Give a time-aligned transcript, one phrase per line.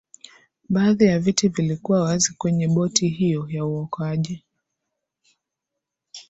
[0.69, 4.43] baadhi ya viti vilikuwa wazi kwenye boti hiyo ya uokoaji